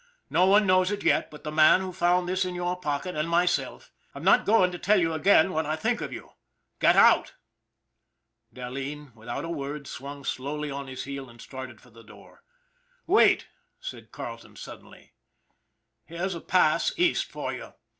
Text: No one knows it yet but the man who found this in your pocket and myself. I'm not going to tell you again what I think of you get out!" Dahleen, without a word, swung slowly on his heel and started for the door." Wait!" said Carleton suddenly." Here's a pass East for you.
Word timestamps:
No 0.31 0.47
one 0.47 0.65
knows 0.65 0.89
it 0.89 1.03
yet 1.03 1.29
but 1.29 1.43
the 1.43 1.51
man 1.51 1.79
who 1.81 1.93
found 1.93 2.27
this 2.27 2.43
in 2.43 2.55
your 2.55 2.75
pocket 2.75 3.15
and 3.15 3.29
myself. 3.29 3.91
I'm 4.15 4.23
not 4.23 4.47
going 4.47 4.71
to 4.71 4.79
tell 4.79 4.99
you 4.99 5.13
again 5.13 5.51
what 5.53 5.67
I 5.67 5.75
think 5.75 6.01
of 6.01 6.11
you 6.11 6.31
get 6.79 6.95
out!" 6.95 7.35
Dahleen, 8.51 9.13
without 9.13 9.45
a 9.45 9.49
word, 9.49 9.85
swung 9.85 10.23
slowly 10.25 10.71
on 10.71 10.87
his 10.87 11.03
heel 11.03 11.29
and 11.29 11.39
started 11.39 11.79
for 11.79 11.91
the 11.91 12.03
door." 12.03 12.41
Wait!" 13.05 13.49
said 13.79 14.11
Carleton 14.11 14.55
suddenly." 14.55 15.13
Here's 16.07 16.33
a 16.33 16.41
pass 16.41 16.97
East 16.97 17.25
for 17.31 17.53
you. 17.53 17.73